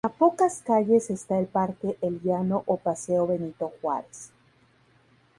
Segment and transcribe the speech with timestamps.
[0.03, 4.31] A pocas calles esta el parque El Llano o paseo Benito Juárez.